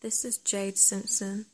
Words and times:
This 0.00 0.24
is 0.24 0.38
Jade 0.38 0.78
Simpson, 0.78 1.46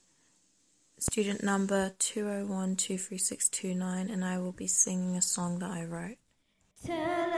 student 0.98 1.42
number 1.42 1.94
201-23629, 1.98 4.12
and 4.12 4.22
I 4.22 4.36
will 4.36 4.52
be 4.52 4.66
singing 4.66 5.16
a 5.16 5.22
song 5.22 5.60
that 5.60 5.70
I 5.70 5.84
wrote. 5.84 6.18
Tell 6.84 7.33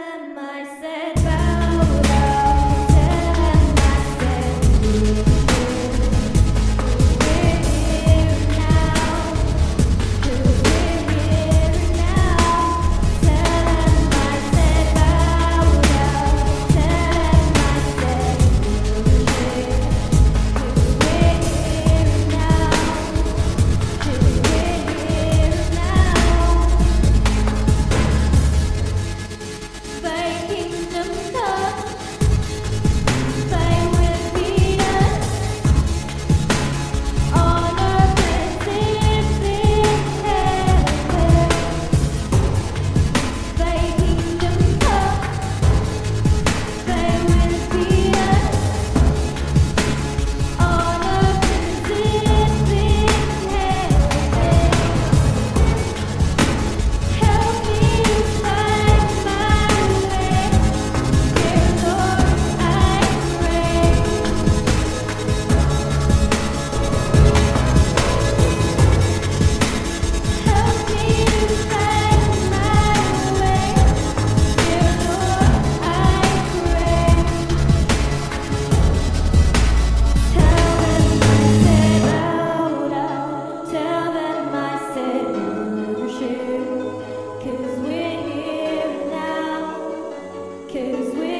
Cause 90.77 91.15
we 91.15 91.36